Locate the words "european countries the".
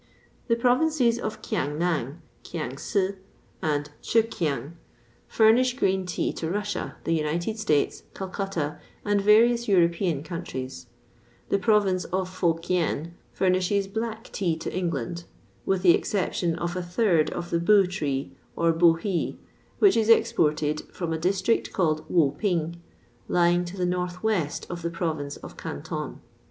9.67-11.59